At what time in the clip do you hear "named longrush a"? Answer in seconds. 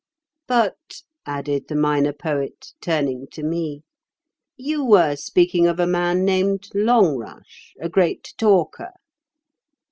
6.25-7.87